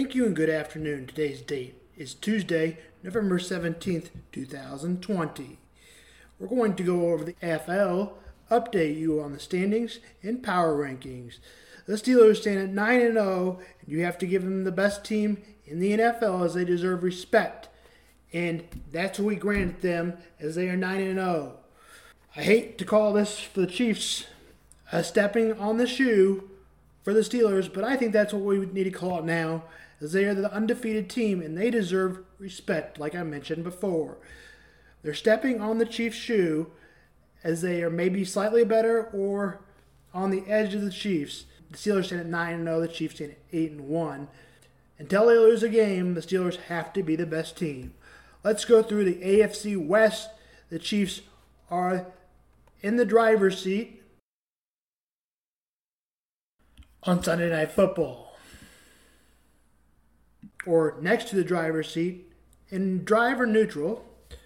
[0.00, 1.06] Thank you and good afternoon.
[1.06, 5.58] Today's date is Tuesday, November 17th, 2020.
[6.38, 8.12] We're going to go over the AFL,
[8.50, 11.34] update you on the standings and power rankings.
[11.84, 15.04] The Steelers stand at 9 and 0, and you have to give them the best
[15.04, 17.68] team in the NFL as they deserve respect.
[18.32, 21.58] And that's what we grant them as they are 9 and 0.
[22.34, 24.24] I hate to call this for the Chiefs
[24.92, 26.48] a stepping on the shoe
[27.02, 29.64] for the Steelers, but I think that's what we need to call it now,
[30.00, 34.18] as they are the undefeated team and they deserve respect, like I mentioned before.
[35.02, 36.70] They're stepping on the Chiefs' shoe
[37.42, 39.60] as they are maybe slightly better or
[40.12, 41.44] on the edge of the Chiefs.
[41.70, 44.28] The Steelers stand at 9 0, the Chiefs stand at 8 1.
[44.98, 47.94] Until they lose a game, the Steelers have to be the best team.
[48.42, 50.30] Let's go through the AFC West.
[50.68, 51.22] The Chiefs
[51.70, 52.06] are
[52.82, 54.02] in the driver's seat
[57.02, 58.29] on Sunday Night Football.
[60.66, 62.30] Or next to the driver's seat
[62.68, 64.04] in driver neutral,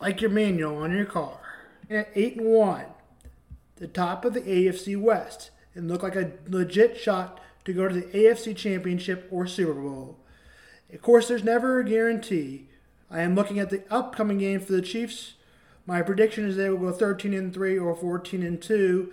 [0.00, 1.40] like your manual on your car.
[1.90, 2.84] At 8 and 1,
[3.76, 7.94] the top of the AFC West, and look like a legit shot to go to
[7.94, 10.18] the AFC Championship or Super Bowl.
[10.92, 12.68] Of course, there's never a guarantee.
[13.10, 15.34] I am looking at the upcoming game for the Chiefs.
[15.84, 19.12] My prediction is they will go 13 and 3 or 14 and 2.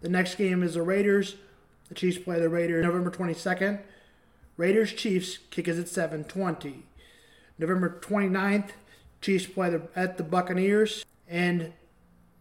[0.00, 1.36] The next game is the Raiders
[1.90, 3.80] the Chiefs play the Raiders November 22nd.
[4.60, 6.82] Raiders Chiefs kick is at 7:20.
[7.58, 8.72] November 29th,
[9.22, 11.72] Chiefs play the, at the Buccaneers and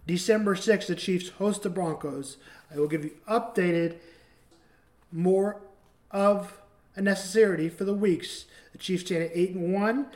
[0.06, 2.36] December 6th the Chiefs host the Broncos.
[2.70, 4.00] I will give you updated
[5.14, 5.62] more
[6.12, 6.60] of
[6.94, 8.44] a necessity for the weeks.
[8.74, 10.08] The Chiefs stand at 8 and 1.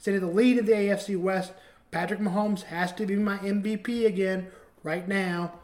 [0.00, 1.52] Stand at the lead in the AFC West.
[1.90, 4.48] Patrick Mahomes has to be my MVP again
[4.82, 5.54] right now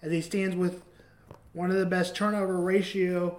[0.00, 0.82] as he stands with
[1.52, 3.38] one of the best turnover ratio,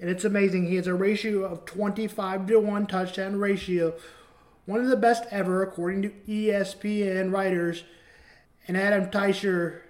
[0.00, 0.66] and it's amazing.
[0.66, 3.94] He has a ratio of 25 to 1 touchdown ratio,
[4.64, 7.84] one of the best ever according to ESPN writers
[8.66, 9.80] and Adam Teicher.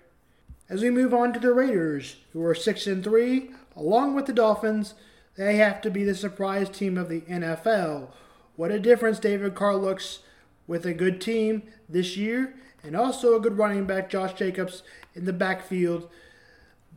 [0.69, 4.33] As we move on to the Raiders, who are 6 and 3, along with the
[4.33, 4.95] Dolphins,
[5.37, 8.09] they have to be the surprise team of the NFL.
[8.57, 10.21] What a difference David Carr looks
[10.67, 14.83] with a good team this year and also a good running back, Josh Jacobs,
[15.15, 16.09] in the backfield.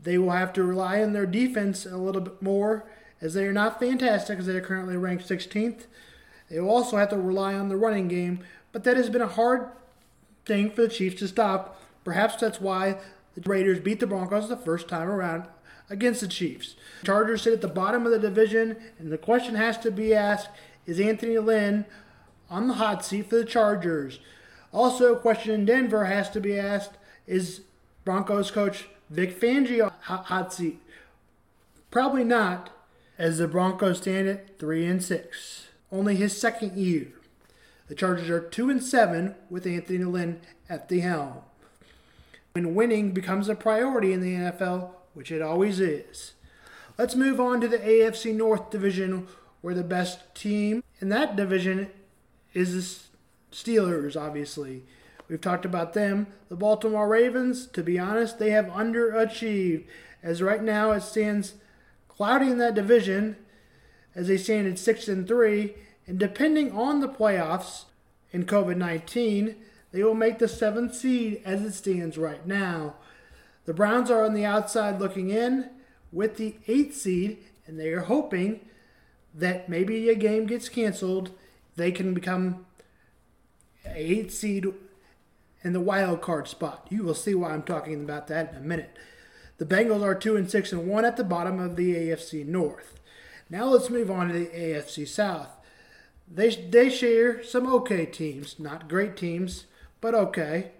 [0.01, 2.85] They will have to rely on their defense a little bit more
[3.23, 5.85] as they are not fantastic as they are currently ranked 16th.
[6.49, 8.41] They will also have to rely on the running game,
[8.73, 9.69] but that has been a hard
[10.45, 11.81] thing for the Chiefs to stop.
[12.03, 12.97] Perhaps that's why
[13.33, 15.45] the Raiders beat the Broncos the first time around
[15.89, 16.75] against the Chiefs.
[17.05, 20.49] Chargers sit at the bottom of the division, and the question has to be asked
[20.85, 21.85] is Anthony Lynn
[22.49, 24.19] on the hot seat for the Chargers?
[24.73, 27.61] Also, a question in Denver has to be asked is
[28.03, 30.81] Broncos coach Vic Fangio hot seat?
[31.89, 32.69] Probably not,
[33.17, 35.67] as the Broncos stand at three and six.
[35.91, 37.07] Only his second year.
[37.87, 41.39] The Chargers are two and seven with Anthony Lynn at the helm.
[42.53, 46.33] When winning becomes a priority in the NFL, which it always is.
[46.97, 49.27] Let's move on to the AFC North division,
[49.61, 51.89] where the best team in that division
[52.53, 52.73] is
[53.51, 54.83] the Steelers, obviously.
[55.27, 56.27] We've talked about them.
[56.49, 59.85] The Baltimore Ravens, to be honest, they have underachieved.
[60.21, 61.55] As right now it stands
[62.15, 63.37] cloudy in that division
[64.15, 65.73] as they stand at 6 and 3.
[66.05, 67.85] And depending on the playoffs
[68.31, 69.55] in COVID 19,
[69.91, 72.95] they will make the seventh seed as it stands right now.
[73.65, 75.69] The Browns are on the outside looking in
[76.11, 78.59] with the eighth seed, and they are hoping
[79.33, 81.31] that maybe a game gets canceled.
[81.75, 82.65] They can become
[83.85, 84.67] eighth seed
[85.63, 86.87] in the wild card spot.
[86.89, 88.97] You will see why I'm talking about that in a minute.
[89.57, 92.99] The Bengals are 2 and 6 and 1 at the bottom of the AFC North.
[93.49, 95.49] Now let's move on to the AFC South.
[96.31, 99.65] They, they share some okay teams, not great teams,
[100.01, 100.71] but okay.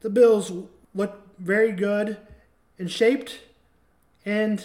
[0.00, 0.52] The Bills
[0.94, 2.16] look very good
[2.78, 3.40] and shaped,
[4.24, 4.64] and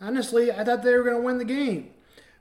[0.00, 1.90] honestly, I thought they were going to win the game.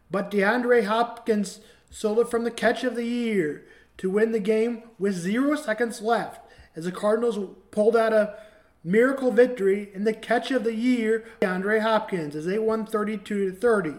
[0.10, 1.60] But DeAndre Hopkins
[1.90, 3.66] sold it from the catch of the year
[3.98, 6.42] to win the game with zero seconds left
[6.76, 7.40] as the Cardinals
[7.72, 8.38] pulled out a
[8.86, 13.56] miracle victory in the catch of the year, DeAndre Hopkins, as they won 32 to
[13.58, 13.96] 30.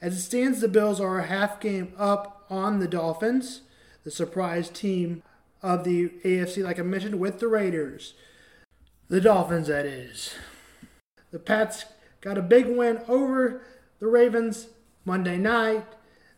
[0.00, 3.62] As it stands, the Bills are a half game up on the Dolphins,
[4.04, 5.22] the surprise team
[5.62, 8.14] of the AFC, like I mentioned, with the Raiders.
[9.08, 10.34] The Dolphins, that is.
[11.32, 11.86] The Pats
[12.20, 13.62] got a big win over
[13.98, 14.68] the Ravens
[15.04, 15.86] Monday night.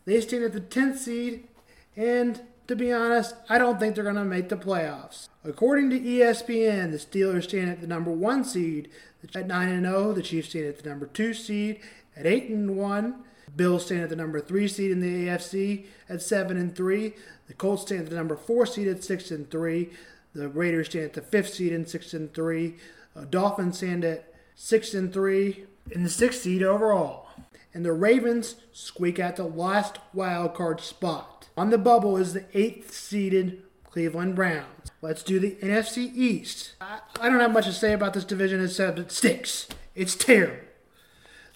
[0.05, 1.47] They stand at the 10th seed,
[1.95, 5.27] and to be honest, I don't think they're going to make the playoffs.
[5.43, 8.89] According to ESPN, the Steelers stand at the number one seed
[9.35, 10.13] at 9 and 0.
[10.13, 11.79] The Chiefs stand at the number two seed
[12.15, 13.23] at 8 and 1.
[13.55, 17.13] Bills stand at the number three seed in the AFC at seven and three.
[17.47, 19.91] The Colts stand at the number four seed at six and three.
[20.33, 22.77] The Raiders stand at the fifth seed in six and three.
[23.15, 27.27] Uh, Dolphins stand at six and three in the sixth seed overall.
[27.73, 31.32] And the Ravens squeak out the last wild card spot.
[31.55, 34.91] On the bubble is the eighth seeded Cleveland Browns.
[35.01, 36.73] Let's do the NFC East.
[36.81, 39.67] I, I don't have much to say about this division except it stinks.
[39.93, 40.57] It's terrible.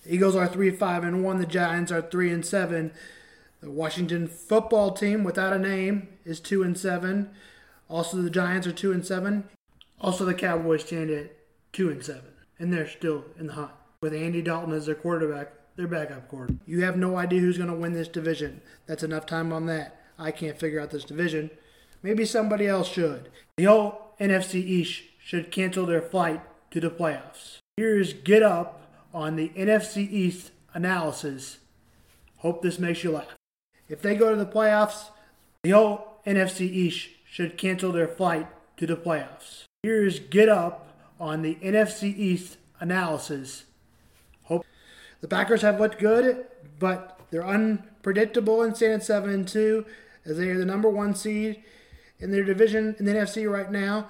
[0.04, 1.40] The Eagles are three five and one.
[1.40, 2.92] The Giants are three and seven.
[3.60, 7.32] The Washington football team, without a name, is two and seven.
[7.90, 9.46] Also, the Giants are two and seven.
[10.00, 11.32] Also, the Cowboys stand at
[11.74, 15.54] two and seven, and they're still in the hunt with Andy Dalton as their quarterback,
[15.78, 16.62] their backup quarterback.
[16.66, 18.62] You have no idea who's going to win this division.
[18.88, 20.02] That's enough time on that.
[20.20, 21.52] I can't figure out this division.
[22.04, 23.30] Maybe somebody else should.
[23.58, 26.42] The whole NFC East should cancel their flight
[26.72, 27.60] to the playoffs.
[27.78, 28.82] Here's Get Up
[29.14, 31.60] on the NFC East analysis.
[32.38, 33.36] Hope this makes you laugh.
[33.88, 35.10] If they go to the playoffs,
[35.64, 38.48] the whole NFC East should cancel their flight
[38.78, 39.64] to the playoffs.
[39.84, 43.66] Here's Get Up on the NFC East analysis.
[45.22, 46.46] The Packers have looked good,
[46.80, 49.86] but they're unpredictable and stand at seven and two
[50.26, 51.64] as they are the number one seed
[52.20, 54.10] in their division in the NFC right now.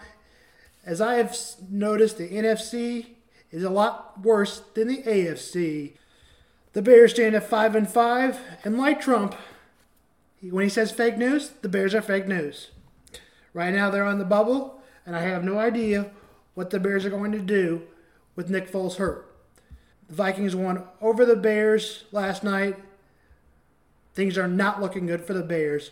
[0.86, 1.38] As I have
[1.69, 3.07] noticed, the NFC
[3.51, 5.94] is a lot worse than the AFC.
[6.74, 9.36] The Bears stand at five and five, and like Trump,
[10.42, 12.71] when he says fake news, the Bears are fake news.
[13.54, 16.12] Right now, they're on the bubble, and I have no idea
[16.54, 17.83] what the Bears are going to do
[18.36, 19.27] with Nick Foles hurt.
[20.07, 22.77] The Vikings won over the Bears last night.
[24.13, 25.92] Things are not looking good for the Bears.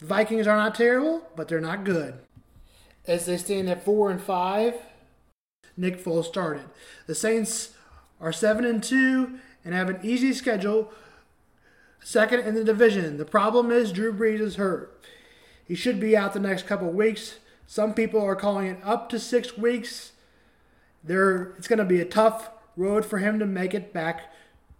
[0.00, 2.14] The Vikings are not terrible, but they're not good.
[3.06, 4.74] As they stand at four and five,
[5.76, 6.64] Nick Foles started.
[7.06, 7.74] The Saints
[8.20, 10.92] are seven and two and have an easy schedule,
[12.02, 13.18] second in the division.
[13.18, 15.00] The problem is Drew Brees is hurt.
[15.66, 17.38] He should be out the next couple weeks.
[17.66, 20.12] Some people are calling it up to six weeks.
[21.04, 24.32] There, it's going to be a tough road for him to make it back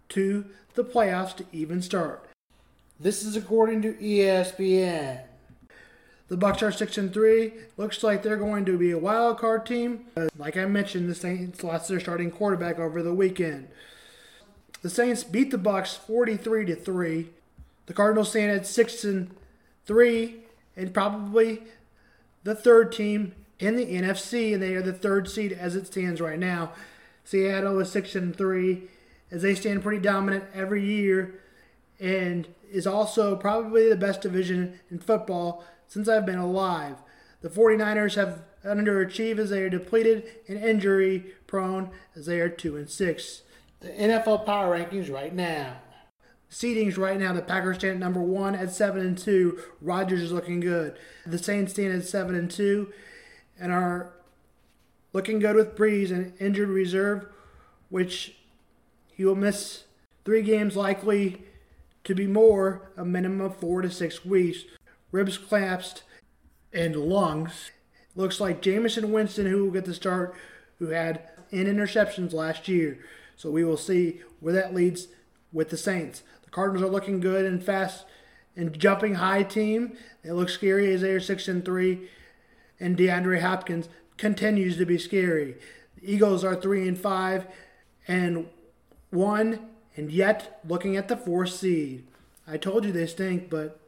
[0.09, 2.29] to the playoffs to even start.
[2.99, 5.21] This is according to ESPN.
[6.27, 7.53] The Bucks are six and three.
[7.75, 10.05] Looks like they're going to be a wild card team.
[10.15, 13.67] Uh, like I mentioned, the Saints lost their starting quarterback over the weekend.
[14.81, 17.29] The Saints beat the Bucks 43 to three.
[17.87, 19.31] The Cardinals stand at six and
[19.85, 20.43] three,
[20.77, 21.63] and probably
[22.43, 26.21] the third team in the NFC, and they are the third seed as it stands
[26.21, 26.71] right now.
[27.23, 28.83] Seattle is six and three,
[29.29, 31.41] as they stand pretty dominant every year,
[31.99, 36.97] and is also probably the best division in football since I've been alive.
[37.41, 42.77] The 49ers have underachieved as they are depleted and injury prone as they are 2
[42.77, 43.41] and 6.
[43.81, 45.77] The NFL power rankings right now.
[46.51, 49.57] Seedings right now, the Packers stand at number one at seven and two.
[49.81, 50.97] Rodgers is looking good.
[51.25, 52.91] The Saints stand at seven and two,
[53.57, 54.11] and are
[55.21, 57.27] looking good with Brees and injured reserve,
[57.89, 58.37] which
[59.13, 59.83] he will miss
[60.25, 61.43] three games likely
[62.03, 64.63] to be more, a minimum of four to six weeks.
[65.11, 66.01] Ribs collapsed
[66.73, 67.69] and lungs.
[68.15, 70.33] Looks like Jameis Winston, who will get the start,
[70.79, 72.97] who had in interceptions last year.
[73.35, 75.07] So we will see where that leads
[75.53, 76.23] with the Saints.
[76.43, 78.05] The Cardinals are looking good and fast
[78.55, 79.95] and jumping high team.
[80.23, 82.09] They look scary as they are six and three.
[82.79, 83.87] And DeAndre Hopkins
[84.21, 85.55] continues to be scary.
[85.99, 87.47] The Eagles are three and five
[88.07, 88.47] and
[89.09, 92.05] one and yet looking at the fourth seed.
[92.47, 93.79] I told you they stink, but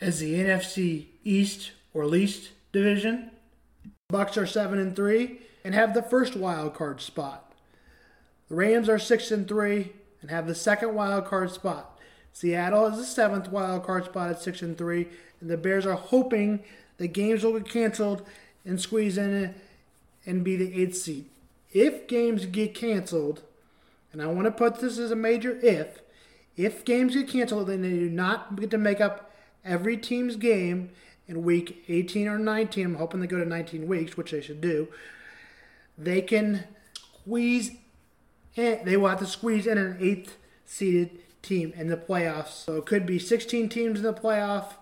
[0.00, 3.32] as the NFC East or least division,
[4.08, 7.52] Bucks are seven and three and have the first wild card spot.
[8.48, 11.98] The Rams are six and three and have the second wild card spot.
[12.32, 15.08] Seattle is the seventh wild card spot at six and three,
[15.40, 16.62] and the Bears are hoping
[16.98, 18.24] the games will get canceled
[18.64, 19.54] and squeeze in it,
[20.26, 21.26] and be the eighth seed.
[21.72, 23.42] If games get canceled,
[24.12, 26.00] and I want to put this as a major if,
[26.56, 29.32] if games get canceled, then they do not get to make up
[29.64, 30.90] every team's game
[31.26, 32.86] in week 18 or 19.
[32.86, 34.88] I'm hoping they go to 19 weeks, which they should do.
[35.98, 36.64] They can
[37.24, 37.72] squeeze
[38.54, 41.10] in, they will have to squeeze in an eighth seeded
[41.42, 42.64] team in the playoffs.
[42.64, 44.74] So it could be 16 teams in the playoffs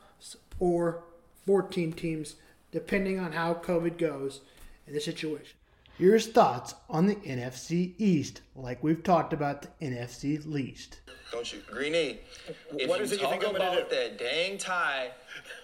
[0.58, 1.02] or
[1.46, 2.36] 14 teams,
[2.72, 4.40] depending on how COVID goes
[4.86, 5.56] in the situation.
[5.98, 11.00] Here's thoughts on the NFC East, like we've talked about the NFC least.
[11.30, 12.18] Don't you, Greeny?
[12.76, 15.10] If What you is it you talk think gonna about that dang tie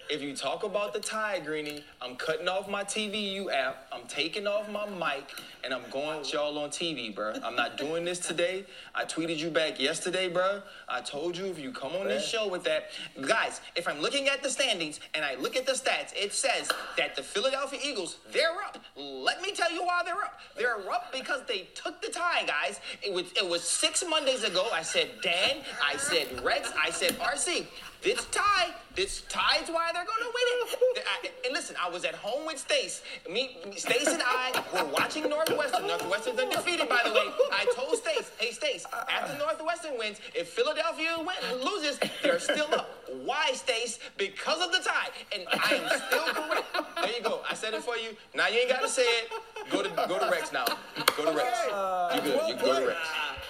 [0.09, 3.87] if you talk about the tie, Greeny, I'm cutting off my TVU app.
[3.91, 5.29] I'm taking off my mic,
[5.63, 7.33] and I'm going with y'all on TV, bro.
[7.43, 8.65] I'm not doing this today.
[8.95, 10.63] I tweeted you back yesterday, bro.
[10.87, 12.89] I told you if you come on this show with that,
[13.21, 13.61] guys.
[13.75, 17.15] If I'm looking at the standings and I look at the stats, it says that
[17.15, 18.79] the Philadelphia Eagles they're up.
[18.95, 20.39] Let me tell you why they're up.
[20.57, 22.79] They're up because they took the tie, guys.
[23.03, 24.67] It was it was six Mondays ago.
[24.73, 25.57] I said Dan.
[25.85, 26.71] I said Rex.
[26.81, 27.67] I said RC.
[28.01, 31.33] This tie, this tie is why they're gonna win it.
[31.45, 33.01] And listen, I was at home with Stace.
[33.29, 35.85] Me, Stace and I were watching Northwestern.
[35.85, 37.25] Northwestern's undefeated, by the way.
[37.51, 42.89] I told Stace, hey Stace, after Northwestern wins, if Philadelphia win, loses, they're still up.
[43.25, 43.99] Why, Stace?
[44.17, 45.09] Because of the tie.
[45.35, 46.95] And I am still correct.
[47.01, 47.41] There you go.
[47.49, 48.15] I said it for you.
[48.33, 49.31] Now you ain't gotta say it.
[49.69, 50.65] Go to go to Rex now.
[51.17, 51.59] Go to Rex.
[52.15, 52.47] You good?
[52.47, 52.99] You go to Rex.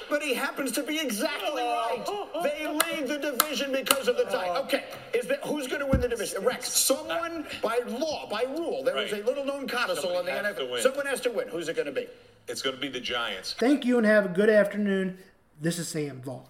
[0.10, 2.04] But he happens to be exactly right.
[2.44, 4.48] They lead the division because of the tie.
[4.50, 6.44] Uh, okay, is that who's going to win the division?
[6.44, 6.70] Rex.
[6.72, 9.24] Someone uh, by law, by rule, there is Right.
[9.24, 10.80] a little known codicil in the has NFL.
[10.82, 11.48] Someone has to win.
[11.50, 12.08] Who's it going to be?
[12.48, 13.54] It's going to be the Giants.
[13.54, 15.18] Thank you and have a good afternoon.
[15.62, 16.44] This is Sam Vaughn.